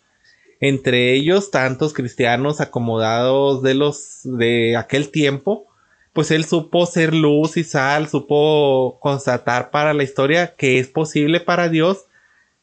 entre 0.59 1.13
ellos 1.13 1.49
tantos 1.49 1.93
cristianos 1.93 2.59
acomodados 2.59 3.63
de 3.63 3.73
los 3.73 4.19
de 4.23 4.75
aquel 4.75 5.09
tiempo, 5.09 5.65
pues 6.11 6.29
él 6.31 6.43
supo 6.43 6.85
ser 6.85 7.13
luz 7.13 7.55
y 7.55 7.63
sal, 7.63 8.09
supo 8.09 8.97
constatar 8.99 9.71
para 9.71 9.93
la 9.93 10.03
historia 10.03 10.55
que 10.57 10.77
es 10.79 10.87
posible 10.87 11.39
para 11.39 11.69
Dios 11.69 12.05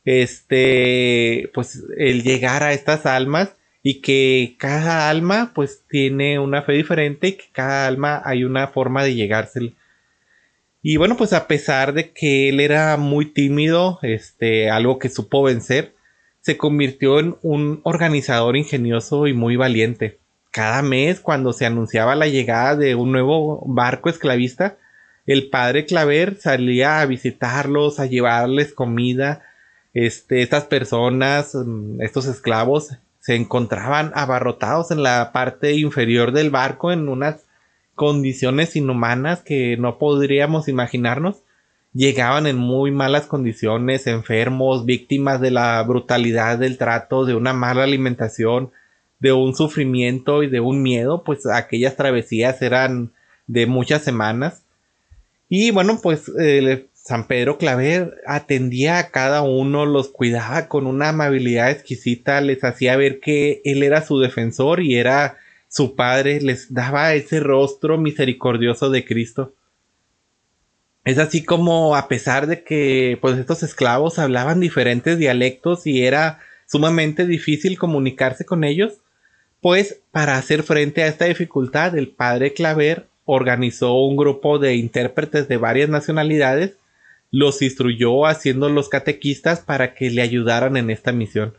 este 0.04 1.50
pues 1.54 1.82
el 1.96 2.22
llegar 2.22 2.62
a 2.62 2.74
estas 2.74 3.06
almas 3.06 3.55
y 3.88 4.00
que 4.00 4.56
cada 4.58 5.08
alma 5.08 5.52
pues 5.54 5.84
tiene 5.88 6.40
una 6.40 6.62
fe 6.62 6.72
diferente 6.72 7.28
y 7.28 7.32
que 7.34 7.44
cada 7.52 7.86
alma 7.86 8.20
hay 8.24 8.42
una 8.42 8.66
forma 8.66 9.04
de 9.04 9.14
llegársele. 9.14 9.74
Y 10.82 10.96
bueno, 10.96 11.16
pues 11.16 11.32
a 11.32 11.46
pesar 11.46 11.92
de 11.92 12.10
que 12.10 12.48
él 12.48 12.58
era 12.58 12.96
muy 12.96 13.26
tímido, 13.26 14.00
este, 14.02 14.70
algo 14.70 14.98
que 14.98 15.08
supo 15.08 15.44
vencer, 15.44 15.94
se 16.40 16.56
convirtió 16.56 17.20
en 17.20 17.36
un 17.42 17.80
organizador 17.84 18.56
ingenioso 18.56 19.28
y 19.28 19.34
muy 19.34 19.54
valiente. 19.54 20.18
Cada 20.50 20.82
mes, 20.82 21.20
cuando 21.20 21.52
se 21.52 21.64
anunciaba 21.64 22.16
la 22.16 22.26
llegada 22.26 22.74
de 22.74 22.96
un 22.96 23.12
nuevo 23.12 23.62
barco 23.68 24.08
esclavista, 24.08 24.78
el 25.26 25.48
padre 25.48 25.86
Claver 25.86 26.40
salía 26.40 27.00
a 27.00 27.06
visitarlos, 27.06 28.00
a 28.00 28.06
llevarles 28.06 28.74
comida. 28.74 29.44
Este, 29.94 30.42
estas 30.42 30.64
personas, 30.64 31.54
mm, 31.54 32.02
estos 32.02 32.26
esclavos, 32.26 32.96
se 33.26 33.34
encontraban 33.34 34.12
abarrotados 34.14 34.92
en 34.92 35.02
la 35.02 35.32
parte 35.32 35.72
inferior 35.72 36.30
del 36.30 36.50
barco 36.50 36.92
en 36.92 37.08
unas 37.08 37.42
condiciones 37.96 38.76
inhumanas 38.76 39.42
que 39.42 39.76
no 39.76 39.98
podríamos 39.98 40.68
imaginarnos. 40.68 41.42
Llegaban 41.92 42.46
en 42.46 42.56
muy 42.56 42.92
malas 42.92 43.26
condiciones, 43.26 44.06
enfermos, 44.06 44.86
víctimas 44.86 45.40
de 45.40 45.50
la 45.50 45.82
brutalidad 45.82 46.56
del 46.56 46.78
trato, 46.78 47.24
de 47.24 47.34
una 47.34 47.52
mala 47.52 47.82
alimentación, 47.82 48.70
de 49.18 49.32
un 49.32 49.56
sufrimiento 49.56 50.44
y 50.44 50.48
de 50.48 50.60
un 50.60 50.80
miedo, 50.80 51.24
pues 51.24 51.46
aquellas 51.46 51.96
travesías 51.96 52.62
eran 52.62 53.10
de 53.48 53.66
muchas 53.66 54.02
semanas. 54.04 54.62
Y 55.48 55.72
bueno, 55.72 55.98
pues 56.00 56.30
San 57.06 57.28
Pedro 57.28 57.56
Claver 57.56 58.20
atendía 58.26 58.98
a 58.98 59.10
cada 59.10 59.42
uno, 59.42 59.86
los 59.86 60.08
cuidaba 60.08 60.66
con 60.66 60.88
una 60.88 61.10
amabilidad 61.10 61.70
exquisita, 61.70 62.40
les 62.40 62.64
hacía 62.64 62.96
ver 62.96 63.20
que 63.20 63.62
él 63.64 63.84
era 63.84 64.04
su 64.04 64.18
defensor 64.18 64.80
y 64.80 64.96
era 64.96 65.36
su 65.68 65.94
padre 65.94 66.40
les 66.40 66.74
daba 66.74 67.14
ese 67.14 67.38
rostro 67.38 67.96
misericordioso 67.96 68.90
de 68.90 69.04
Cristo. 69.04 69.54
Es 71.04 71.18
así 71.18 71.44
como 71.44 71.94
a 71.94 72.08
pesar 72.08 72.48
de 72.48 72.64
que 72.64 73.18
pues 73.20 73.38
estos 73.38 73.62
esclavos 73.62 74.18
hablaban 74.18 74.58
diferentes 74.58 75.16
dialectos 75.16 75.86
y 75.86 76.04
era 76.04 76.40
sumamente 76.66 77.24
difícil 77.24 77.78
comunicarse 77.78 78.44
con 78.44 78.64
ellos, 78.64 78.94
pues 79.60 80.00
para 80.10 80.38
hacer 80.38 80.64
frente 80.64 81.04
a 81.04 81.06
esta 81.06 81.26
dificultad 81.26 81.96
el 81.96 82.08
padre 82.08 82.52
Claver 82.52 83.06
organizó 83.26 83.94
un 83.94 84.16
grupo 84.16 84.58
de 84.58 84.74
intérpretes 84.74 85.46
de 85.46 85.56
varias 85.56 85.88
nacionalidades, 85.88 86.72
los 87.36 87.60
instruyó 87.60 88.24
haciéndolos 88.24 88.88
catequistas 88.88 89.60
para 89.60 89.94
que 89.94 90.10
le 90.10 90.22
ayudaran 90.22 90.76
en 90.76 90.90
esta 90.90 91.12
misión 91.12 91.54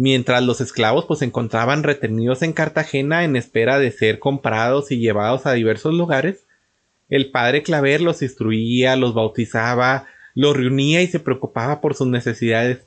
mientras 0.00 0.42
los 0.42 0.62
esclavos 0.62 1.04
pues 1.04 1.18
se 1.18 1.26
encontraban 1.26 1.82
retenidos 1.82 2.40
en 2.40 2.54
Cartagena 2.54 3.22
en 3.22 3.36
espera 3.36 3.78
de 3.78 3.90
ser 3.90 4.18
comprados 4.18 4.90
y 4.92 4.98
llevados 4.98 5.44
a 5.44 5.52
diversos 5.52 5.92
lugares, 5.92 6.46
el 7.10 7.30
padre 7.30 7.62
Claver 7.62 8.00
los 8.00 8.22
instruía, 8.22 8.96
los 8.96 9.12
bautizaba, 9.12 10.06
los 10.34 10.56
reunía 10.56 11.02
y 11.02 11.06
se 11.06 11.20
preocupaba 11.20 11.82
por 11.82 11.94
sus 11.94 12.06
necesidades, 12.06 12.78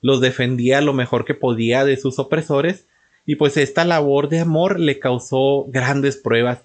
los 0.00 0.20
defendía 0.20 0.80
lo 0.80 0.92
mejor 0.92 1.24
que 1.24 1.34
podía 1.34 1.84
de 1.84 1.96
sus 1.98 2.18
opresores, 2.18 2.88
y 3.26 3.36
pues 3.36 3.56
esta 3.56 3.84
labor 3.84 4.28
de 4.28 4.40
amor 4.40 4.80
le 4.80 4.98
causó 4.98 5.66
grandes 5.68 6.16
pruebas. 6.16 6.62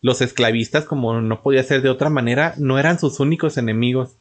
Los 0.00 0.22
esclavistas, 0.22 0.86
como 0.86 1.20
no 1.20 1.42
podía 1.42 1.62
ser 1.64 1.82
de 1.82 1.90
otra 1.90 2.08
manera, 2.08 2.54
no 2.56 2.78
eran 2.78 2.98
sus 2.98 3.20
únicos 3.20 3.58
enemigos. 3.58 4.12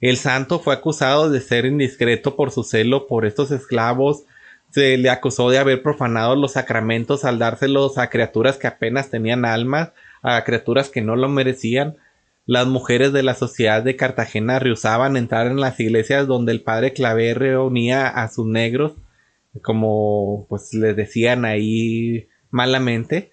El 0.00 0.16
santo 0.16 0.58
fue 0.58 0.74
acusado 0.74 1.30
de 1.30 1.40
ser 1.40 1.64
indiscreto 1.64 2.36
por 2.36 2.50
su 2.50 2.64
celo 2.64 3.06
por 3.06 3.24
estos 3.24 3.50
esclavos, 3.50 4.24
se 4.70 4.98
le 4.98 5.08
acusó 5.10 5.48
de 5.48 5.58
haber 5.58 5.82
profanado 5.82 6.36
los 6.36 6.52
sacramentos 6.52 7.24
al 7.24 7.38
dárselos 7.38 7.98
a 7.98 8.10
criaturas 8.10 8.58
que 8.58 8.66
apenas 8.66 9.10
tenían 9.10 9.44
alma, 9.44 9.94
a 10.22 10.44
criaturas 10.44 10.90
que 10.90 11.00
no 11.00 11.16
lo 11.16 11.28
merecían. 11.28 11.96
Las 12.44 12.66
mujeres 12.66 13.12
de 13.12 13.22
la 13.22 13.34
sociedad 13.34 13.82
de 13.82 13.96
Cartagena 13.96 14.58
rehusaban 14.58 15.16
entrar 15.16 15.46
en 15.46 15.60
las 15.60 15.80
iglesias 15.80 16.26
donde 16.26 16.52
el 16.52 16.62
padre 16.62 16.92
Claver 16.92 17.38
reunía 17.38 18.06
a 18.06 18.28
sus 18.28 18.46
negros, 18.46 18.92
como 19.62 20.46
pues 20.48 20.74
les 20.74 20.94
decían 20.94 21.44
ahí 21.44 22.28
malamente. 22.50 23.32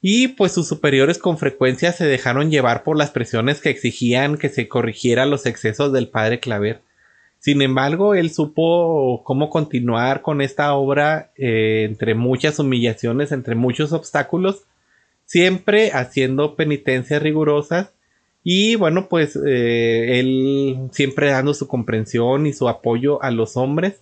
Y 0.00 0.28
pues 0.28 0.52
sus 0.52 0.68
superiores 0.68 1.18
con 1.18 1.38
frecuencia 1.38 1.92
se 1.92 2.06
dejaron 2.06 2.50
llevar 2.50 2.84
por 2.84 2.96
las 2.96 3.10
presiones 3.10 3.60
que 3.60 3.70
exigían 3.70 4.36
que 4.36 4.48
se 4.48 4.68
corrigiera 4.68 5.26
los 5.26 5.46
excesos 5.46 5.92
del 5.92 6.08
padre 6.08 6.38
Claver. 6.40 6.82
Sin 7.38 7.62
embargo, 7.62 8.14
él 8.14 8.30
supo 8.30 9.22
cómo 9.24 9.50
continuar 9.50 10.22
con 10.22 10.40
esta 10.40 10.74
obra 10.74 11.32
eh, 11.36 11.86
entre 11.88 12.14
muchas 12.14 12.58
humillaciones, 12.58 13.32
entre 13.32 13.54
muchos 13.54 13.92
obstáculos, 13.92 14.64
siempre 15.24 15.92
haciendo 15.92 16.56
penitencias 16.56 17.22
rigurosas 17.22 17.92
y 18.48 18.76
bueno, 18.76 19.08
pues 19.08 19.36
eh, 19.44 20.20
él 20.20 20.88
siempre 20.92 21.30
dando 21.30 21.52
su 21.52 21.66
comprensión 21.66 22.46
y 22.46 22.52
su 22.52 22.68
apoyo 22.68 23.20
a 23.20 23.32
los 23.32 23.56
hombres, 23.56 24.00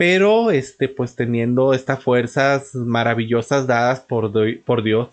pero 0.00 0.50
este, 0.50 0.88
pues 0.88 1.14
teniendo 1.14 1.74
estas 1.74 2.02
fuerzas 2.02 2.74
maravillosas 2.74 3.66
dadas 3.66 4.00
por, 4.00 4.32
por 4.64 4.82
Dios. 4.82 5.10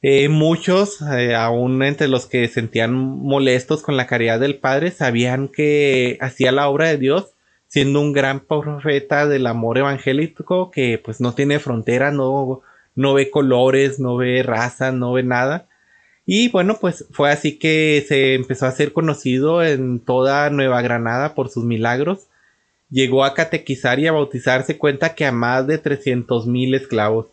Eh, 0.00 0.28
muchos, 0.28 1.02
eh, 1.02 1.34
aún 1.34 1.82
entre 1.82 2.06
los 2.06 2.26
que 2.26 2.46
sentían 2.46 2.94
molestos 2.94 3.82
con 3.82 3.96
la 3.96 4.06
caridad 4.06 4.38
del 4.38 4.60
Padre, 4.60 4.92
sabían 4.92 5.48
que 5.48 6.18
hacía 6.20 6.52
la 6.52 6.68
obra 6.68 6.86
de 6.86 6.98
Dios, 6.98 7.32
siendo 7.66 8.00
un 8.00 8.12
gran 8.12 8.38
profeta 8.38 9.26
del 9.26 9.48
amor 9.48 9.76
evangélico 9.78 10.70
que 10.70 11.00
pues 11.04 11.20
no 11.20 11.34
tiene 11.34 11.58
frontera, 11.58 12.12
no, 12.12 12.62
no 12.94 13.14
ve 13.14 13.28
colores, 13.28 13.98
no 13.98 14.16
ve 14.16 14.44
raza, 14.44 14.92
no 14.92 15.14
ve 15.14 15.24
nada 15.24 15.66
y 16.26 16.48
bueno, 16.48 16.78
pues 16.80 17.06
fue 17.10 17.32
así 17.32 17.58
que 17.58 18.04
se 18.06 18.34
empezó 18.34 18.66
a 18.66 18.70
ser 18.70 18.92
conocido 18.92 19.64
en 19.64 19.98
toda 19.98 20.48
Nueva 20.50 20.80
Granada 20.80 21.34
por 21.34 21.48
sus 21.48 21.64
milagros. 21.64 22.28
Llegó 22.90 23.24
a 23.24 23.34
catequizar 23.34 23.98
y 23.98 24.06
a 24.06 24.12
bautizarse 24.12 24.78
cuenta 24.78 25.14
que 25.14 25.24
a 25.24 25.32
más 25.32 25.66
de 25.66 25.78
300 25.78 26.46
mil 26.46 26.74
esclavos. 26.74 27.26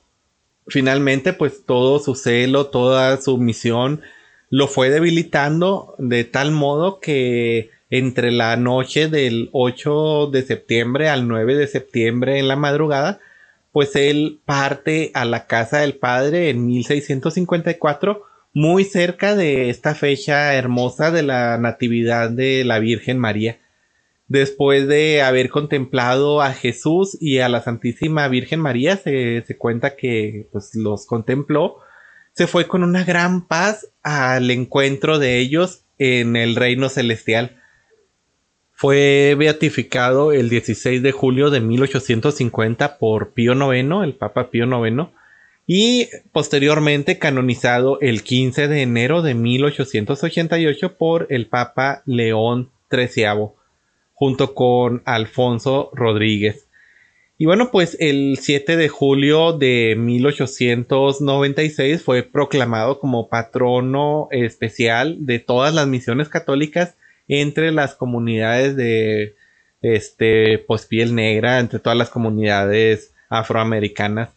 Finalmente, 0.67 1.33
pues 1.33 1.65
todo 1.65 1.99
su 1.99 2.15
celo, 2.15 2.67
toda 2.67 3.19
su 3.21 3.37
misión 3.37 4.01
lo 4.49 4.67
fue 4.67 4.89
debilitando 4.89 5.95
de 5.97 6.23
tal 6.23 6.51
modo 6.51 6.99
que 6.99 7.69
entre 7.89 8.31
la 8.31 8.55
noche 8.57 9.07
del 9.07 9.49
8 9.51 10.27
de 10.27 10.43
septiembre 10.43 11.09
al 11.09 11.27
9 11.27 11.55
de 11.55 11.67
septiembre 11.67 12.39
en 12.39 12.47
la 12.47 12.55
madrugada, 12.55 13.19
pues 13.71 13.95
él 13.95 14.39
parte 14.45 15.11
a 15.13 15.25
la 15.25 15.47
casa 15.47 15.79
del 15.79 15.95
padre 15.95 16.49
en 16.49 16.65
1654 16.65 18.23
muy 18.53 18.83
cerca 18.83 19.35
de 19.35 19.69
esta 19.69 19.93
fecha 19.95 20.55
hermosa 20.55 21.11
de 21.11 21.23
la 21.23 21.57
Natividad 21.57 22.29
de 22.29 22.63
la 22.63 22.79
Virgen 22.79 23.19
María. 23.19 23.57
Después 24.27 24.87
de 24.89 25.21
haber 25.21 25.49
contemplado 25.49 26.41
a 26.41 26.53
Jesús 26.53 27.17
y 27.21 27.39
a 27.39 27.47
la 27.47 27.61
Santísima 27.61 28.27
Virgen 28.27 28.59
María, 28.59 28.97
se, 28.97 29.43
cuenta 29.57 29.95
que 29.95 30.49
pues, 30.51 30.75
los 30.75 31.05
contempló, 31.05 31.77
se 32.33 32.45
fue 32.45 32.67
con 32.67 32.83
una 32.83 33.05
gran 33.05 33.47
paz 33.47 33.89
al 34.03 34.51
encuentro 34.51 35.17
de 35.17 35.39
ellos 35.39 35.85
en 35.97 36.35
el 36.35 36.57
reino 36.57 36.89
celestial. 36.89 37.61
Fue 38.73 39.35
beatificado 39.39 40.33
el 40.33 40.49
16 40.49 41.01
de 41.01 41.11
julio 41.13 41.49
de 41.49 41.61
1850 41.61 42.97
por 42.99 43.33
Pío 43.33 43.53
IX, 43.53 44.03
el 44.03 44.13
Papa 44.13 44.51
Pío 44.51 44.65
IX, 44.65 45.07
y 45.65 46.09
posteriormente 46.31 47.17
canonizado 47.17 47.99
el 48.01 48.23
15 48.23 48.67
de 48.67 48.81
enero 48.81 49.21
de 49.21 49.33
1888 49.35 50.97
por 50.97 51.27
el 51.29 51.47
Papa 51.47 52.03
León 52.05 52.71
XIII, 52.91 53.56
junto 54.17 54.53
con 54.55 55.03
Alfonso 55.05 55.91
Rodríguez. 55.93 56.65
Y 57.37 57.45
bueno, 57.45 57.69
pues 57.69 57.95
el 57.99 58.39
7 58.41 58.75
de 58.75 58.89
julio 58.89 59.53
de 59.53 59.95
1896 59.95 62.01
fue 62.01 62.23
proclamado 62.23 62.99
como 62.99 63.29
patrono 63.29 64.27
especial 64.31 65.27
de 65.27 65.37
todas 65.37 65.75
las 65.75 65.85
misiones 65.85 66.29
católicas 66.29 66.95
entre 67.27 67.71
las 67.71 67.93
comunidades 67.93 68.75
de 68.75 69.35
este 69.83 70.57
pues 70.57 70.87
piel 70.87 71.13
negra, 71.13 71.59
entre 71.59 71.77
todas 71.77 71.95
las 71.95 72.09
comunidades 72.09 73.13
afroamericanas. 73.29 74.29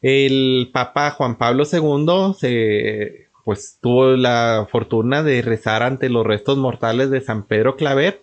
El 0.00 0.70
Papa 0.72 1.10
Juan 1.10 1.36
Pablo 1.36 1.64
II 1.70 2.32
se, 2.40 3.26
pues, 3.44 3.76
tuvo 3.82 4.16
la 4.16 4.66
fortuna 4.70 5.22
de 5.22 5.42
rezar 5.42 5.82
ante 5.82 6.08
los 6.08 6.26
restos 6.26 6.56
mortales 6.56 7.10
de 7.10 7.20
San 7.20 7.46
Pedro 7.46 7.76
Claver 7.76 8.22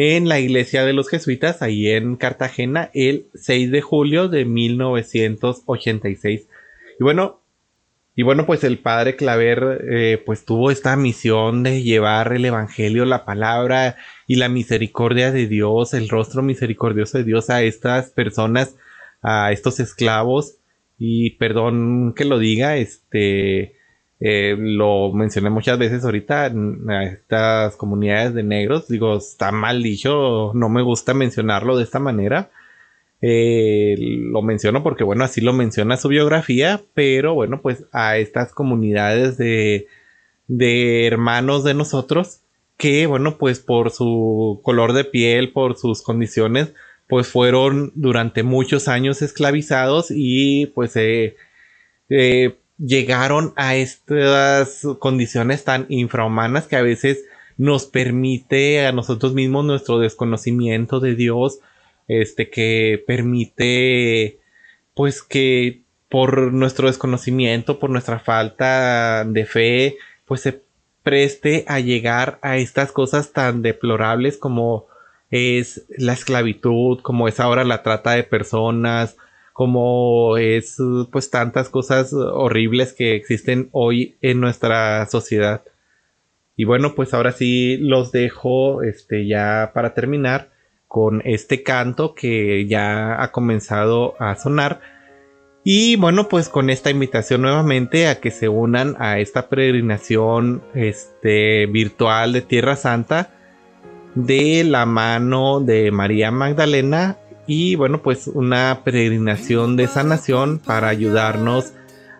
en 0.00 0.28
la 0.28 0.38
iglesia 0.38 0.84
de 0.84 0.92
los 0.92 1.08
jesuitas, 1.08 1.60
ahí 1.60 1.90
en 1.90 2.14
Cartagena, 2.14 2.88
el 2.94 3.26
6 3.34 3.72
de 3.72 3.80
julio 3.80 4.28
de 4.28 4.44
1986. 4.44 6.46
Y 7.00 7.02
bueno, 7.02 7.40
y 8.14 8.22
bueno, 8.22 8.46
pues 8.46 8.62
el 8.62 8.78
padre 8.78 9.16
Claver, 9.16 9.84
eh, 9.90 10.22
pues 10.24 10.44
tuvo 10.44 10.70
esta 10.70 10.94
misión 10.94 11.64
de 11.64 11.82
llevar 11.82 12.32
el 12.32 12.44
evangelio, 12.44 13.06
la 13.06 13.24
palabra 13.24 13.96
y 14.28 14.36
la 14.36 14.48
misericordia 14.48 15.32
de 15.32 15.48
Dios, 15.48 15.92
el 15.94 16.08
rostro 16.08 16.42
misericordioso 16.42 17.18
de 17.18 17.24
Dios 17.24 17.50
a 17.50 17.64
estas 17.64 18.10
personas, 18.10 18.76
a 19.20 19.50
estos 19.50 19.80
esclavos 19.80 20.58
y 20.96 21.30
perdón 21.30 22.14
que 22.14 22.24
lo 22.24 22.38
diga, 22.38 22.76
este, 22.76 23.74
eh, 24.20 24.56
lo 24.58 25.12
mencioné 25.12 25.50
muchas 25.50 25.78
veces 25.78 26.04
ahorita, 26.04 26.46
a 26.88 27.04
estas 27.04 27.76
comunidades 27.76 28.34
de 28.34 28.42
negros, 28.42 28.88
digo, 28.88 29.16
está 29.16 29.52
mal 29.52 29.82
dicho, 29.82 30.52
no 30.54 30.68
me 30.68 30.82
gusta 30.82 31.14
mencionarlo 31.14 31.76
de 31.76 31.84
esta 31.84 31.98
manera. 31.98 32.50
Eh, 33.20 33.96
lo 33.98 34.42
menciono 34.42 34.82
porque, 34.82 35.04
bueno, 35.04 35.24
así 35.24 35.40
lo 35.40 35.52
menciona 35.52 35.96
su 35.96 36.08
biografía, 36.08 36.82
pero 36.94 37.34
bueno, 37.34 37.60
pues 37.62 37.84
a 37.92 38.16
estas 38.18 38.52
comunidades 38.52 39.36
de, 39.38 39.88
de 40.46 41.06
hermanos 41.06 41.64
de 41.64 41.74
nosotros 41.74 42.40
que, 42.78 43.06
bueno, 43.06 43.38
pues 43.38 43.58
por 43.58 43.90
su 43.90 44.60
color 44.62 44.92
de 44.94 45.04
piel, 45.04 45.52
por 45.52 45.76
sus 45.76 46.02
condiciones, 46.02 46.74
pues 47.08 47.26
fueron 47.28 47.92
durante 47.94 48.42
muchos 48.42 48.88
años 48.88 49.20
esclavizados 49.20 50.08
y 50.10 50.66
pues 50.66 50.94
eh, 50.96 51.36
eh, 52.08 52.56
llegaron 52.78 53.52
a 53.56 53.76
estas 53.76 54.86
condiciones 54.98 55.64
tan 55.64 55.86
infrahumanas 55.88 56.66
que 56.66 56.76
a 56.76 56.82
veces 56.82 57.24
nos 57.56 57.86
permite 57.86 58.86
a 58.86 58.92
nosotros 58.92 59.34
mismos 59.34 59.64
nuestro 59.64 59.98
desconocimiento 59.98 61.00
de 61.00 61.14
Dios, 61.16 61.58
este 62.06 62.50
que 62.50 63.02
permite 63.06 64.38
pues 64.94 65.22
que 65.22 65.82
por 66.08 66.52
nuestro 66.52 66.86
desconocimiento, 66.88 67.78
por 67.78 67.90
nuestra 67.90 68.18
falta 68.18 69.24
de 69.24 69.44
fe, 69.44 69.96
pues 70.24 70.40
se 70.40 70.62
preste 71.02 71.64
a 71.68 71.80
llegar 71.80 72.38
a 72.42 72.56
estas 72.56 72.92
cosas 72.92 73.32
tan 73.32 73.62
deplorables 73.62 74.38
como 74.38 74.86
es 75.30 75.84
la 75.96 76.14
esclavitud, 76.14 77.00
como 77.00 77.28
es 77.28 77.40
ahora 77.40 77.64
la 77.64 77.82
trata 77.82 78.12
de 78.12 78.24
personas, 78.24 79.16
como 79.58 80.36
es 80.36 80.76
pues 81.10 81.30
tantas 81.30 81.68
cosas 81.68 82.12
horribles 82.12 82.92
que 82.92 83.16
existen 83.16 83.70
hoy 83.72 84.16
en 84.20 84.38
nuestra 84.40 85.04
sociedad. 85.06 85.64
Y 86.54 86.62
bueno, 86.62 86.94
pues 86.94 87.12
ahora 87.12 87.32
sí 87.32 87.76
los 87.76 88.12
dejo 88.12 88.84
este 88.84 89.26
ya 89.26 89.72
para 89.74 89.94
terminar 89.94 90.50
con 90.86 91.22
este 91.24 91.64
canto 91.64 92.14
que 92.14 92.68
ya 92.68 93.20
ha 93.20 93.32
comenzado 93.32 94.14
a 94.20 94.36
sonar. 94.36 94.80
Y 95.64 95.96
bueno, 95.96 96.28
pues 96.28 96.48
con 96.48 96.70
esta 96.70 96.90
invitación 96.90 97.42
nuevamente 97.42 98.06
a 98.06 98.20
que 98.20 98.30
se 98.30 98.48
unan 98.48 98.94
a 99.00 99.18
esta 99.18 99.48
peregrinación 99.48 100.62
este, 100.76 101.66
virtual 101.66 102.32
de 102.32 102.42
Tierra 102.42 102.76
Santa 102.76 103.34
de 104.14 104.62
la 104.62 104.86
mano 104.86 105.58
de 105.58 105.90
María 105.90 106.30
Magdalena 106.30 107.18
y 107.48 107.74
bueno 107.74 108.02
pues 108.02 108.28
una 108.28 108.82
peregrinación 108.84 109.76
de 109.76 109.88
sanación 109.88 110.60
para 110.64 110.88
ayudarnos 110.88 111.72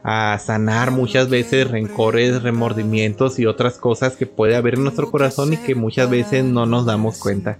a 0.02 0.38
sanar 0.38 0.90
muchas 0.90 1.28
veces 1.28 1.70
rencores, 1.70 2.42
remordimientos 2.42 3.38
y 3.38 3.46
otras 3.46 3.76
cosas 3.76 4.16
que 4.16 4.26
puede 4.26 4.56
haber 4.56 4.74
en 4.74 4.84
nuestro 4.84 5.10
corazón 5.10 5.52
y 5.52 5.58
que 5.58 5.74
muchas 5.74 6.08
veces 6.08 6.44
no 6.44 6.66
nos 6.66 6.86
damos 6.86 7.18
cuenta. 7.18 7.58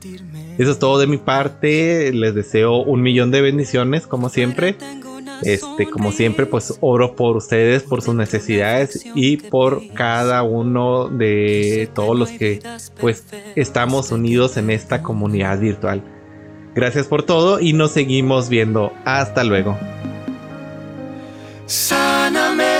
Eso 0.56 0.70
es 0.70 0.78
todo 0.78 0.98
de 0.98 1.06
mi 1.06 1.18
parte, 1.18 2.10
les 2.12 2.34
deseo 2.34 2.82
un 2.82 3.02
millón 3.02 3.30
de 3.30 3.42
bendiciones 3.42 4.06
como 4.06 4.30
siempre 4.30 4.76
este, 5.42 5.86
como 5.86 6.12
siempre, 6.12 6.46
pues 6.46 6.76
oro 6.80 7.14
por 7.14 7.36
ustedes, 7.36 7.82
por 7.82 8.02
sus 8.02 8.14
necesidades 8.14 9.04
y 9.14 9.36
por 9.36 9.82
cada 9.94 10.42
uno 10.42 11.08
de 11.08 11.88
todos 11.94 12.18
los 12.18 12.30
que 12.30 12.60
pues 13.00 13.24
estamos 13.56 14.10
unidos 14.10 14.56
en 14.56 14.70
esta 14.70 15.02
comunidad 15.02 15.60
virtual. 15.60 16.02
Gracias 16.78 17.08
por 17.08 17.24
todo 17.24 17.58
y 17.58 17.72
nos 17.72 17.90
seguimos 17.90 18.48
viendo. 18.48 18.92
Hasta 19.04 19.42
luego. 19.42 19.76
Sáname 21.66 22.78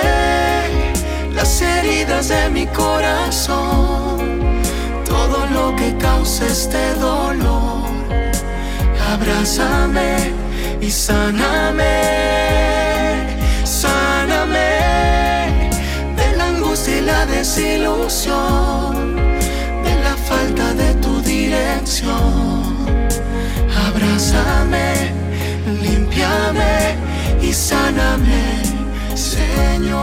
las 1.35 1.61
heridas 1.61 2.29
de 2.29 2.49
mi 2.49 2.65
corazón, 2.67 4.21
todo 5.03 5.45
lo 5.47 5.75
que 5.75 5.93
causa 5.97 6.47
este 6.47 6.93
dolor. 6.93 7.89
Abrázame 9.11 10.31
y 10.79 10.89
sáname, 10.89 11.91
sáname 13.65 14.77
de 16.15 16.37
la 16.37 16.45
angustia 16.45 16.99
y 16.99 17.01
la 17.01 17.25
desilusión, 17.25 19.17
de 19.83 19.93
la 20.05 20.15
falta 20.15 20.73
de 20.73 20.93
tu 21.01 21.21
dirección. 21.21 22.48
Abrázame, 24.29 25.11
limpiame 25.81 26.95
y 27.41 27.51
sáname, 27.51 28.61
Señor. 29.15 29.99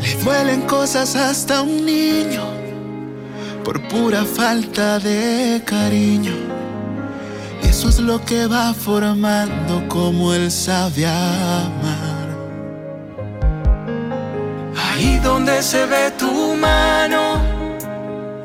Le 0.00 0.14
duelen 0.22 0.62
cosas 0.62 1.16
hasta 1.16 1.62
un 1.62 1.84
niño 1.84 2.44
por 3.64 3.80
pura 3.88 4.24
falta 4.24 4.98
de 4.98 5.62
cariño. 5.64 6.61
Eso 7.72 7.88
es 7.88 8.00
lo 8.00 8.22
que 8.22 8.46
va 8.46 8.74
formando 8.74 9.88
como 9.88 10.34
él 10.34 10.50
sabe 10.50 11.06
amar. 11.06 12.28
Ahí 14.76 15.18
donde 15.24 15.62
se 15.62 15.86
ve 15.86 16.10
tu 16.18 16.54
mano, 16.54 17.40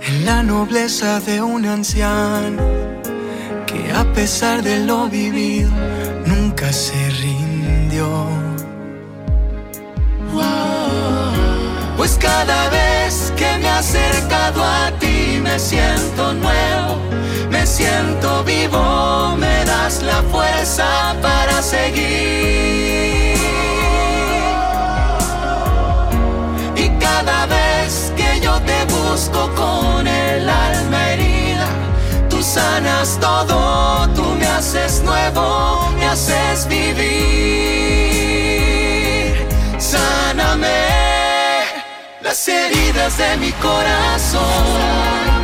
en 0.02 0.26
la 0.26 0.42
nobleza 0.44 1.20
de 1.20 1.42
un 1.42 1.66
anciano, 1.66 2.64
que 3.66 3.92
a 3.92 4.06
pesar 4.14 4.64
de 4.64 4.80
lo 4.86 5.10
vivido, 5.10 5.72
nunca 6.26 6.72
se 6.72 7.10
rindió. 7.22 8.30
Pues 11.98 12.18
cada 12.18 12.70
vez 12.70 13.34
que 13.36 13.58
me 13.58 13.66
he 13.66 13.70
acercado 13.70 14.64
a 14.64 14.90
ti 15.00 15.42
me 15.44 15.60
siento 15.60 16.34
nuevo, 16.34 16.96
me 17.58 17.66
siento 17.66 18.44
vivo, 18.44 19.36
me 19.38 19.66
das 19.66 20.04
la 20.04 20.22
fuerza 20.32 21.16
para 21.22 21.62
seguir. 21.62 23.36
Y 26.76 26.90
cada 27.00 27.48
vez 27.48 28.14
que 28.16 28.40
yo 28.42 28.54
te 28.70 28.80
busco 28.86 29.50
con 29.56 30.08
el 30.08 30.48
alma 30.48 31.00
herida, 31.12 31.68
tú 32.30 32.44
sanas 32.44 33.18
todo, 33.20 34.08
tú 34.16 34.24
me 34.40 34.46
haces 34.46 35.02
nuevo, 35.04 35.90
me 35.98 36.06
haces 36.06 36.68
vivir. 36.68 37.08
Sáname 39.80 40.82
las 42.22 42.48
heridas 42.48 43.18
de 43.18 43.38
mi 43.38 43.52
corazón, 43.54 45.37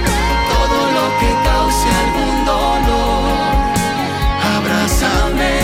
que 1.23 1.31
cause 1.47 1.87
algún 2.03 2.35
dolor. 2.45 3.31
Abrázame 4.55 5.55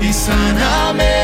y 0.00 0.12
sáname, 0.12 1.14